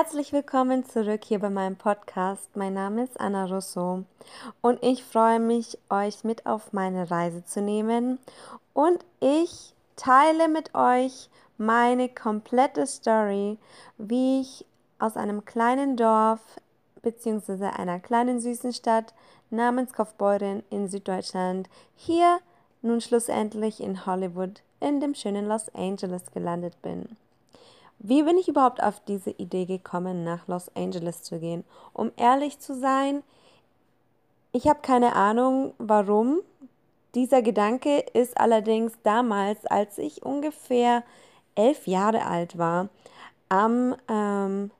[0.00, 2.54] Herzlich willkommen zurück hier bei meinem Podcast.
[2.54, 4.04] Mein Name ist Anna Rousseau
[4.60, 8.20] und ich freue mich, euch mit auf meine Reise zu nehmen
[8.74, 13.58] und ich teile mit euch meine komplette Story,
[13.96, 14.64] wie ich
[15.00, 16.42] aus einem kleinen Dorf
[17.02, 17.64] bzw.
[17.64, 19.14] einer kleinen süßen Stadt
[19.50, 22.38] namens Kaufbeuren in Süddeutschland hier
[22.82, 27.16] nun schlussendlich in Hollywood in dem schönen Los Angeles gelandet bin.
[27.98, 31.64] Wie bin ich überhaupt auf diese Idee gekommen, nach Los Angeles zu gehen?
[31.92, 33.22] Um ehrlich zu sein,
[34.52, 36.40] ich habe keine Ahnung, warum.
[37.14, 41.02] Dieser Gedanke ist allerdings damals, als ich ungefähr
[41.54, 42.88] elf Jahre alt war,
[43.48, 44.70] am ähm,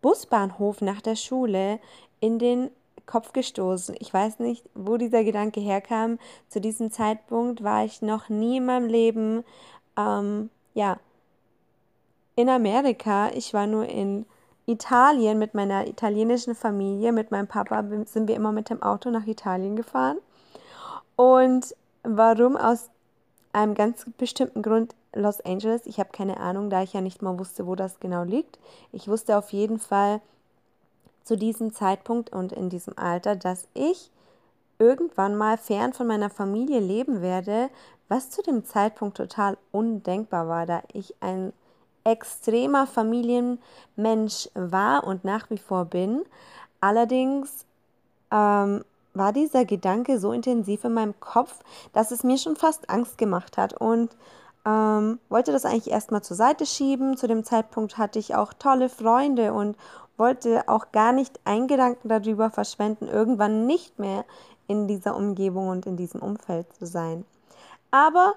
[0.00, 1.80] Busbahnhof nach der Schule
[2.20, 2.70] in den
[3.06, 3.96] Kopf gestoßen.
[3.98, 6.18] Ich weiß nicht, wo dieser Gedanke herkam.
[6.48, 9.44] Zu diesem Zeitpunkt war ich noch nie in meinem Leben,
[9.98, 10.98] ähm, ja,
[12.36, 13.30] in Amerika.
[13.34, 14.26] Ich war nur in
[14.66, 17.12] Italien mit meiner italienischen Familie.
[17.12, 20.18] Mit meinem Papa sind wir immer mit dem Auto nach Italien gefahren.
[21.16, 22.90] Und warum aus
[23.52, 25.82] einem ganz bestimmten Grund Los Angeles?
[25.86, 28.58] Ich habe keine Ahnung, da ich ja nicht mal wusste, wo das genau liegt.
[28.92, 30.20] Ich wusste auf jeden Fall
[31.22, 34.10] zu diesem Zeitpunkt und in diesem Alter, dass ich
[34.78, 37.70] irgendwann mal fern von meiner Familie leben werde,
[38.08, 41.52] was zu dem Zeitpunkt total undenkbar war, da ich ein
[42.04, 46.24] extremer Familienmensch war und nach wie vor bin.
[46.80, 47.64] Allerdings
[48.30, 48.84] ähm,
[49.14, 51.60] war dieser Gedanke so intensiv in meinem Kopf,
[51.92, 54.10] dass es mir schon fast Angst gemacht hat und
[54.66, 57.16] ähm, wollte das eigentlich erstmal zur Seite schieben.
[57.16, 59.76] Zu dem Zeitpunkt hatte ich auch tolle Freunde und
[60.16, 64.24] wollte auch gar nicht einen Gedanken darüber verschwenden, irgendwann nicht mehr
[64.66, 67.24] in dieser Umgebung und in diesem Umfeld zu sein.
[67.90, 68.34] Aber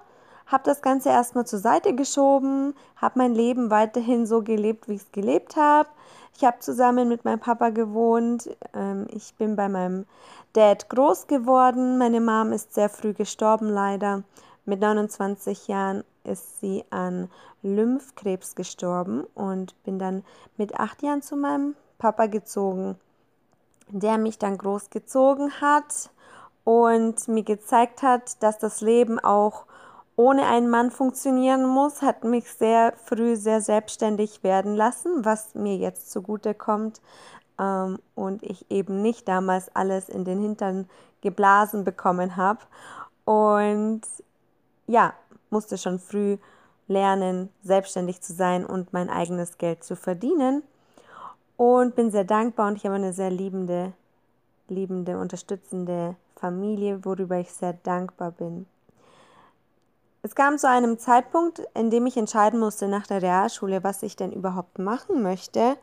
[0.48, 5.02] habe das Ganze erstmal zur Seite geschoben, habe mein Leben weiterhin so gelebt, wie ich
[5.02, 5.90] es gelebt habe.
[6.36, 8.50] Ich habe zusammen mit meinem Papa gewohnt.
[8.74, 10.06] Ähm, ich bin bei meinem
[10.54, 11.98] Dad groß geworden.
[11.98, 14.24] Meine Mom ist sehr früh gestorben, leider.
[14.66, 17.30] Mit 29 Jahren ist sie an
[17.64, 20.24] Lymphkrebs gestorben und bin dann
[20.58, 22.96] mit acht Jahren zu meinem Papa gezogen,
[23.90, 26.12] der mich dann großgezogen hat
[26.64, 29.67] und mir gezeigt hat, dass das Leben auch
[30.18, 35.78] ohne einen Mann funktionieren muss, hat mich sehr früh sehr selbstständig werden lassen, was mir
[35.78, 37.00] jetzt zugute kommt.
[37.60, 40.90] Ähm, und ich eben nicht damals alles in den Hintern
[41.22, 42.60] geblasen bekommen habe
[43.26, 44.02] und
[44.88, 45.14] ja,
[45.50, 46.38] musste schon früh
[46.88, 50.64] lernen, selbstständig zu sein und mein eigenes Geld zu verdienen.
[51.58, 53.94] Und bin sehr dankbar und ich habe eine sehr liebende,
[54.68, 58.68] liebende, unterstützende Familie, worüber ich sehr dankbar bin.
[60.24, 64.16] Es kam zu einem Zeitpunkt, in dem ich entscheiden musste nach der Realschule, was ich
[64.16, 65.78] denn überhaupt machen möchte.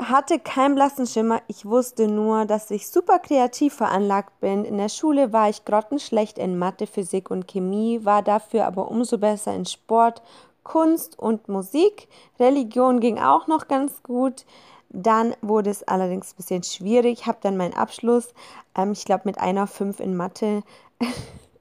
[0.00, 1.40] Hatte keinen blassen Schimmer.
[1.48, 4.64] Ich wusste nur, dass ich super kreativ veranlagt bin.
[4.64, 9.18] In der Schule war ich grottenschlecht in Mathe, Physik und Chemie, war dafür aber umso
[9.18, 10.22] besser in Sport,
[10.62, 12.08] Kunst und Musik.
[12.38, 14.44] Religion ging auch noch ganz gut.
[14.90, 17.20] Dann wurde es allerdings ein bisschen schwierig.
[17.20, 18.32] Ich habe dann meinen Abschluss,
[18.76, 20.62] ähm, ich glaube, mit einer 5 in Mathe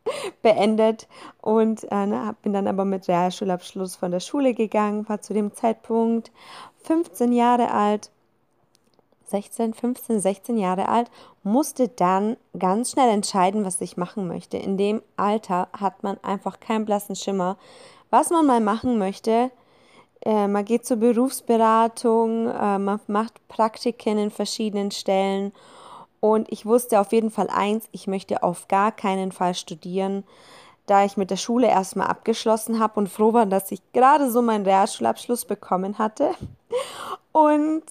[0.41, 1.07] beendet
[1.41, 5.53] und äh, ne, bin dann aber mit Realschulabschluss von der Schule gegangen, war zu dem
[5.53, 6.31] Zeitpunkt
[6.83, 8.11] 15 Jahre alt,
[9.25, 11.11] 16, 15, 16 Jahre alt,
[11.43, 14.57] musste dann ganz schnell entscheiden, was ich machen möchte.
[14.57, 17.57] In dem Alter hat man einfach keinen blassen Schimmer,
[18.09, 19.51] was man mal machen möchte.
[20.21, 25.51] Äh, man geht zur Berufsberatung, äh, man macht Praktiken in verschiedenen Stellen
[26.19, 30.23] und ich wusste auf jeden Fall eins, ich möchte auf gar keinen Fall studieren,
[30.85, 34.41] da ich mit der Schule erstmal abgeschlossen habe und froh war, dass ich gerade so
[34.41, 36.31] meinen Realschulabschluss bekommen hatte.
[37.33, 37.83] Und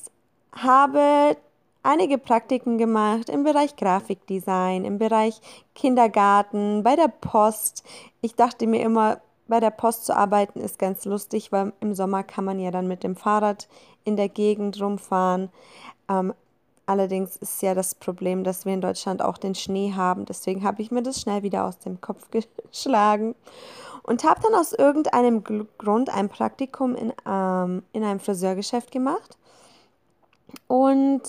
[0.52, 1.37] habe
[1.82, 5.40] einige Praktiken gemacht im Bereich Grafikdesign, im Bereich
[5.75, 7.84] Kindergarten, bei der Post.
[8.23, 12.25] Ich dachte mir immer, bei der Post zu arbeiten ist ganz lustig, weil im Sommer
[12.25, 13.69] kann man ja dann mit dem Fahrrad
[14.05, 15.50] in der Gegend rumfahren.
[16.08, 16.34] Ähm,
[16.86, 20.24] Allerdings ist ja das Problem, dass wir in Deutschland auch den Schnee haben.
[20.24, 22.28] Deswegen habe ich mir das schnell wieder aus dem Kopf
[22.70, 23.34] geschlagen
[24.04, 25.42] und habe dann aus irgendeinem
[25.78, 29.36] Grund ein Praktikum in, ähm, in einem Friseurgeschäft gemacht.
[30.68, 31.22] Und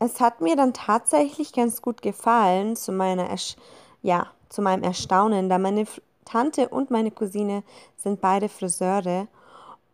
[0.00, 3.56] es hat mir dann tatsächlich ganz gut gefallen, zu meiner Ersch
[4.02, 5.86] ja, zu meinem Erstaunen, da meine
[6.24, 7.62] Tante und meine Cousine
[7.96, 9.28] sind beide Friseure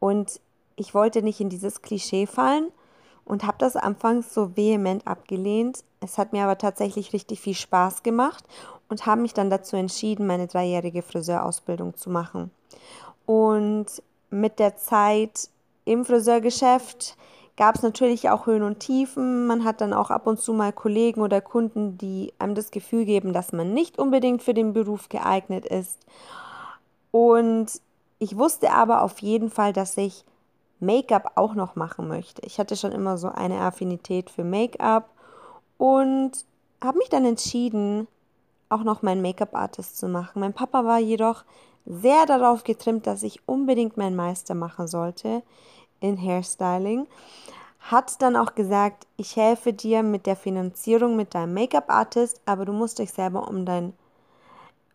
[0.01, 0.41] und
[0.77, 2.73] ich wollte nicht in dieses Klischee fallen
[3.29, 5.85] und habe das anfangs so vehement abgelehnt.
[6.01, 8.45] Es hat mir aber tatsächlich richtig viel Spaß gemacht
[8.89, 12.51] und habe mich dann dazu entschieden, meine dreijährige Friseurausbildung zu machen.
[13.27, 13.87] Und
[14.31, 15.49] mit der Zeit
[15.85, 17.17] im Friseurgeschäft
[17.57, 19.47] gab es natürlich auch Höhen und Tiefen.
[19.47, 23.05] Man hat dann auch ab und zu mal Kollegen oder Kunden, die einem das Gefühl
[23.05, 25.99] geben, dass man nicht unbedingt für den Beruf geeignet ist.
[27.11, 27.67] Und
[28.19, 30.25] ich wusste aber auf jeden Fall, dass ich
[30.81, 32.43] Make-up auch noch machen möchte.
[32.45, 35.11] Ich hatte schon immer so eine Affinität für Make-up
[35.77, 36.45] und
[36.83, 38.07] habe mich dann entschieden,
[38.69, 40.41] auch noch meinen Make-up-Artist zu machen.
[40.41, 41.45] Mein Papa war jedoch
[41.87, 45.43] sehr darauf getrimmt, dass ich unbedingt meinen Meister machen sollte
[46.01, 47.07] in Hairstyling.
[47.81, 52.73] Hat dann auch gesagt, ich helfe dir mit der Finanzierung mit deinem Make-up-Artist, aber du
[52.73, 53.95] musst dich selber um dein,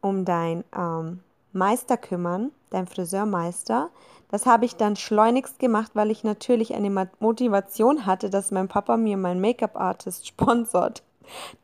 [0.01, 1.21] um dein ähm,
[1.53, 3.89] Meister kümmern, dein Friseurmeister.
[4.29, 8.97] Das habe ich dann schleunigst gemacht, weil ich natürlich eine Motivation hatte, dass mein Papa
[8.97, 11.03] mir meinen Make-up-Artist sponsort.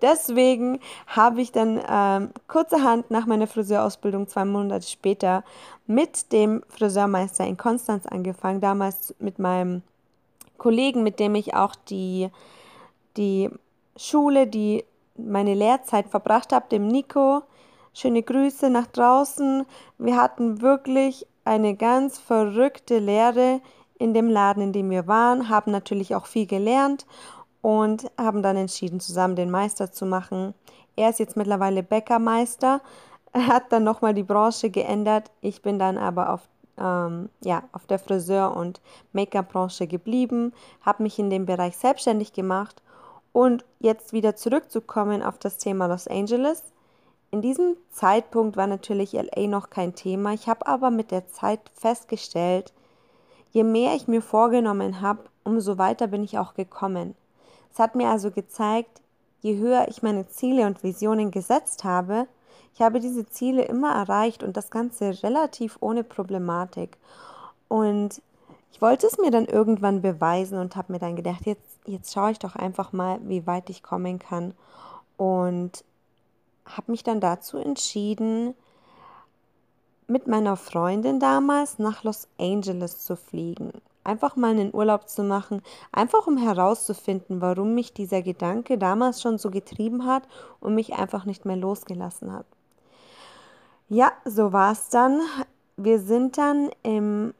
[0.01, 5.43] Deswegen habe ich dann ähm, kurzerhand nach meiner Friseurausbildung zwei Monate später
[5.85, 8.61] mit dem Friseurmeister in Konstanz angefangen.
[8.61, 9.81] Damals mit meinem
[10.57, 12.29] Kollegen, mit dem ich auch die,
[13.17, 13.49] die
[13.97, 14.85] Schule, die
[15.17, 17.43] meine Lehrzeit verbracht habe, dem Nico.
[17.93, 19.65] Schöne Grüße nach draußen.
[19.97, 23.61] Wir hatten wirklich eine ganz verrückte Lehre
[23.97, 27.05] in dem Laden, in dem wir waren, haben natürlich auch viel gelernt
[27.61, 30.53] und haben dann entschieden, zusammen den Meister zu machen.
[30.95, 32.81] Er ist jetzt mittlerweile Bäckermeister,
[33.33, 35.31] er hat dann nochmal die Branche geändert.
[35.41, 36.41] Ich bin dann aber auf,
[36.77, 38.81] ähm, ja, auf der Friseur- und
[39.11, 42.81] Make-up-Branche geblieben, habe mich in dem Bereich selbstständig gemacht
[43.33, 46.63] und jetzt wieder zurückzukommen auf das Thema Los Angeles.
[47.31, 50.33] In diesem Zeitpunkt war natürlich LA noch kein Thema.
[50.33, 52.73] Ich habe aber mit der Zeit festgestellt,
[53.51, 57.15] je mehr ich mir vorgenommen habe, umso weiter bin ich auch gekommen.
[57.71, 59.01] Es hat mir also gezeigt,
[59.41, 62.27] je höher ich meine Ziele und Visionen gesetzt habe,
[62.73, 66.97] ich habe diese Ziele immer erreicht und das Ganze relativ ohne Problematik.
[67.67, 68.21] Und
[68.71, 72.31] ich wollte es mir dann irgendwann beweisen und habe mir dann gedacht, jetzt, jetzt schaue
[72.31, 74.53] ich doch einfach mal, wie weit ich kommen kann.
[75.17, 75.83] Und
[76.69, 78.55] habe mich dann dazu entschieden,
[80.07, 83.71] mit meiner Freundin damals nach Los Angeles zu fliegen
[84.09, 85.61] einfach mal einen Urlaub zu machen,
[85.91, 90.23] einfach um herauszufinden, warum mich dieser Gedanke damals schon so getrieben hat
[90.59, 92.45] und mich einfach nicht mehr losgelassen hat.
[93.87, 95.21] Ja, so war es dann.
[95.77, 97.33] Wir sind dann im,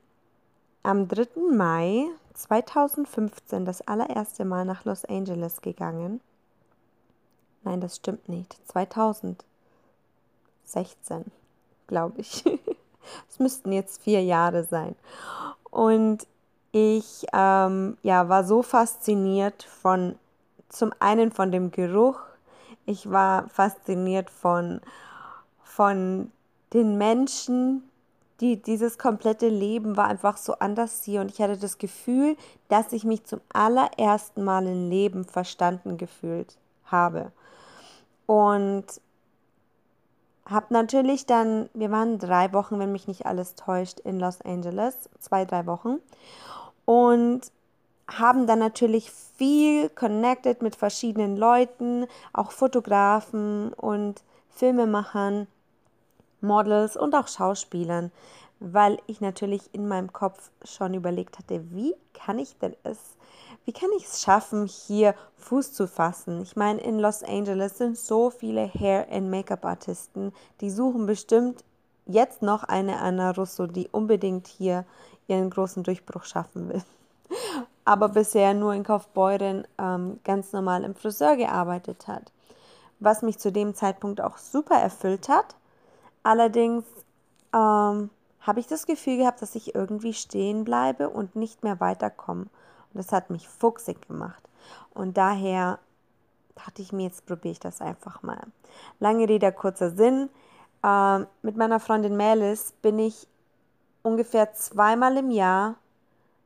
[0.84, 1.28] am 3.
[1.52, 6.22] Mai 2015 das allererste Mal nach Los Angeles gegangen.
[7.63, 8.56] Nein, das stimmt nicht.
[8.67, 11.25] 2016,
[11.88, 12.44] glaube ich.
[13.27, 14.95] Es müssten jetzt vier Jahre sein.
[15.71, 16.27] Und
[16.71, 20.15] ich ähm, ja, war so fasziniert von,
[20.67, 22.19] zum einen von dem Geruch,
[22.85, 24.81] ich war fasziniert von,
[25.63, 26.31] von
[26.73, 27.83] den Menschen,
[28.39, 32.37] die, dieses komplette Leben war einfach so anders hier und ich hatte das Gefühl,
[32.69, 37.31] dass ich mich zum allerersten Mal im Leben verstanden gefühlt habe.
[38.30, 38.86] Und
[40.45, 45.09] habe natürlich dann, wir waren drei Wochen, wenn mich nicht alles täuscht, in Los Angeles,
[45.19, 45.98] zwei, drei Wochen.
[46.86, 47.52] Und
[48.07, 54.21] haben dann natürlich viel connected mit verschiedenen Leuten, auch Fotografen und
[54.52, 55.48] Filmemachern,
[56.40, 58.12] Models und auch Schauspielern,
[58.59, 63.00] weil ich natürlich in meinem Kopf schon überlegt hatte, wie kann ich denn es,
[63.69, 66.42] wie kann ich es schaffen, hier Fuß zu fassen?
[66.42, 71.64] Ich meine, in Los Angeles sind so viele Hair- and Make-up-Artisten, die suchen bestimmt
[72.07, 74.85] jetzt noch eine Anna Russo, die unbedingt hier
[75.28, 76.81] ihren großen Durchbruch schaffen will.
[77.85, 82.31] Aber bisher nur in Kaufbeuren ähm, ganz normal im Friseur gearbeitet hat.
[82.99, 85.56] Was mich zu dem Zeitpunkt auch super erfüllt hat.
[86.23, 86.85] Allerdings
[87.54, 88.09] ähm,
[88.40, 92.47] habe ich das Gefühl gehabt, dass ich irgendwie stehen bleibe und nicht mehr weiterkomme.
[92.94, 94.42] Und das hat mich fuchsig gemacht.
[94.94, 95.80] Und daher
[96.56, 98.42] dachte ich mir, jetzt probiere ich das einfach mal.
[99.00, 100.30] Lange Rede, kurzer Sinn.
[100.84, 103.28] Ähm, mit meiner Freundin Melis bin ich
[104.02, 105.76] ungefähr zweimal im Jahr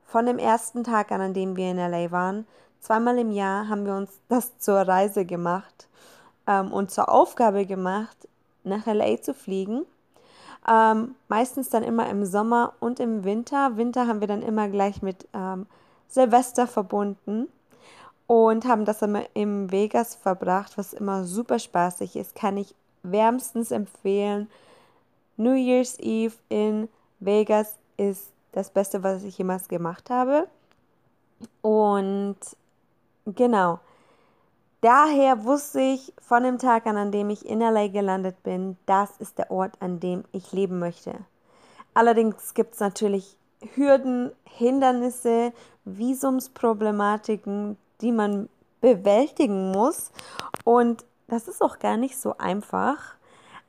[0.05, 2.45] von dem ersten Tag an, an dem wir in LA waren,
[2.79, 5.87] zweimal im Jahr haben wir uns das zur Reise gemacht
[6.45, 8.27] ähm, und zur Aufgabe gemacht,
[8.63, 9.85] nach LA zu fliegen.
[10.69, 13.75] Ähm, meistens dann immer im Sommer und im Winter.
[13.75, 15.65] Winter haben wir dann immer gleich mit ähm,
[16.13, 17.47] Silvester verbunden
[18.27, 22.35] und haben das immer im Vegas verbracht, was immer super spaßig ist.
[22.35, 24.47] Kann ich wärmstens empfehlen.
[25.37, 26.87] New Year's Eve in
[27.19, 30.47] Vegas ist das Beste, was ich jemals gemacht habe.
[31.61, 32.37] Und
[33.25, 33.79] genau.
[34.81, 39.09] Daher wusste ich von dem Tag an, an dem ich in LA gelandet bin, das
[39.17, 41.15] ist der Ort, an dem ich leben möchte.
[41.93, 43.37] Allerdings gibt es natürlich
[43.75, 45.53] Hürden, Hindernisse,
[45.85, 48.49] Visumsproblematiken, die man
[48.81, 50.11] bewältigen muss.
[50.63, 53.15] Und das ist auch gar nicht so einfach.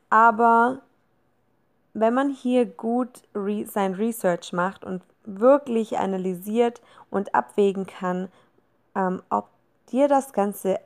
[0.09, 0.81] Aber
[1.93, 8.29] wenn man hier gut re sein Research macht und wirklich analysiert und abwägen kann,
[8.95, 9.49] ähm, ob
[9.91, 10.79] dir das Ganze,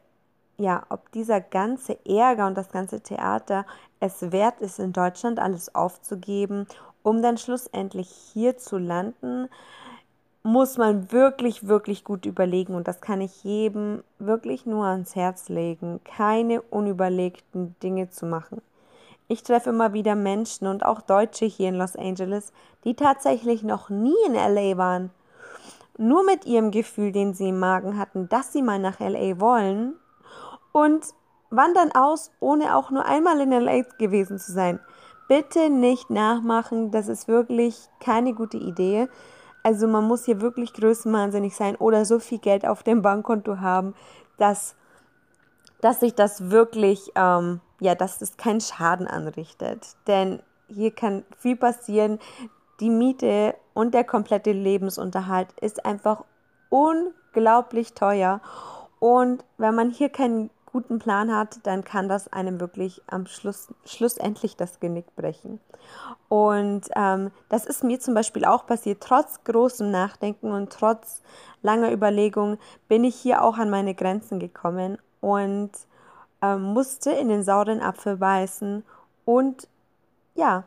[0.58, 3.66] ja, ob dieser ganze Ärger und das ganze Theater
[4.00, 6.68] es wert ist, in Deutschland alles aufzugeben,
[7.04, 9.50] um dann schlussendlich hier zu landen,
[10.44, 15.50] muss man wirklich, wirklich gut überlegen und das kann ich jedem wirklich nur ans Herz
[15.50, 18.62] legen, keine unüberlegten Dinge zu machen.
[19.28, 22.52] Ich treffe immer wieder Menschen und auch Deutsche hier in Los Angeles,
[22.84, 25.12] die tatsächlich noch nie in LA waren.
[25.98, 29.94] Nur mit ihrem Gefühl, den sie im Magen hatten, dass sie mal nach LA wollen
[30.72, 31.06] und
[31.52, 34.80] wandern aus, ohne auch nur einmal in LA gewesen zu sein.
[35.30, 39.08] Bitte nicht nachmachen, das ist wirklich keine gute Idee.
[39.64, 43.96] Also man muss hier wirklich größenwahnsinnig sein oder so viel Geld auf dem Bankkonto haben,
[44.38, 44.76] dass,
[45.80, 49.96] dass sich das wirklich ähm, ja, dass es keinen Schaden anrichtet.
[50.08, 52.20] Denn hier kann viel passieren.
[52.80, 56.24] Die Miete und der komplette Lebensunterhalt ist einfach
[56.70, 58.42] unglaublich teuer.
[59.00, 63.74] Und wenn man hier keinen guten Plan hat, dann kann das einem wirklich am Schluss
[63.86, 65.60] schlussendlich das Genick brechen.
[66.28, 69.02] Und ähm, das ist mir zum Beispiel auch passiert.
[69.02, 71.22] Trotz großem Nachdenken und trotz
[71.62, 72.58] langer Überlegung
[72.88, 75.72] bin ich hier auch an meine Grenzen gekommen und
[76.42, 78.84] ähm, musste in den sauren Apfel beißen
[79.26, 79.68] und
[80.36, 80.64] ja,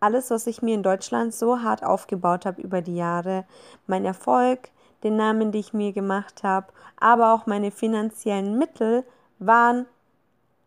[0.00, 3.44] alles, was ich mir in Deutschland so hart aufgebaut habe über die Jahre,
[3.86, 4.70] mein Erfolg,
[5.02, 9.04] den Namen, die ich mir gemacht habe, aber auch meine finanziellen Mittel
[9.38, 9.86] waren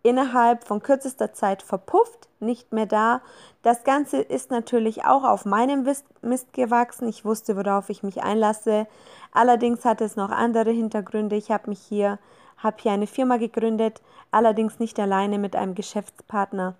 [0.03, 3.21] innerhalb von kürzester Zeit verpufft, nicht mehr da.
[3.63, 5.85] Das Ganze ist natürlich auch auf meinem
[6.21, 7.09] Mist gewachsen.
[7.09, 8.87] Ich wusste, worauf ich mich einlasse.
[9.33, 11.35] Allerdings hat es noch andere Hintergründe.
[11.35, 12.17] Ich habe mich hier
[12.59, 16.75] habe hier eine Firma gegründet, allerdings nicht alleine mit einem Geschäftspartner,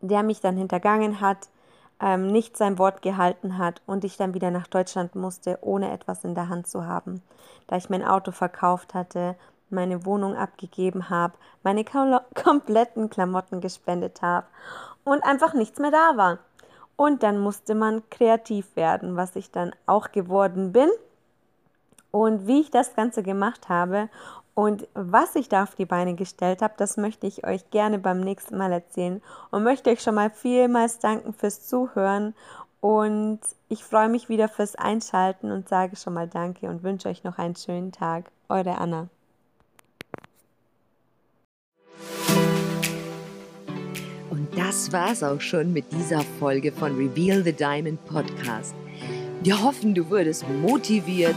[0.00, 1.48] der mich dann hintergangen hat,
[2.02, 6.24] ähm, nicht sein Wort gehalten hat und ich dann wieder nach Deutschland musste, ohne etwas
[6.24, 7.22] in der Hand zu haben,
[7.68, 9.36] da ich mein Auto verkauft hatte,
[9.70, 11.84] meine Wohnung abgegeben habe, meine
[12.34, 14.46] kompletten Klamotten gespendet habe
[15.04, 16.38] und einfach nichts mehr da war.
[16.96, 20.90] Und dann musste man kreativ werden, was ich dann auch geworden bin.
[22.12, 24.08] Und wie ich das Ganze gemacht habe
[24.54, 28.20] und was ich da auf die Beine gestellt habe, das möchte ich euch gerne beim
[28.20, 32.34] nächsten Mal erzählen und möchte euch schon mal vielmals danken fürs Zuhören
[32.82, 33.38] und
[33.68, 37.38] ich freue mich wieder fürs Einschalten und sage schon mal Danke und wünsche euch noch
[37.38, 38.30] einen schönen Tag.
[38.48, 39.08] Eure Anna.
[44.30, 48.74] Und das war's auch schon mit dieser Folge von Reveal the Diamond Podcast.
[49.44, 51.36] Wir hoffen, du wurdest motiviert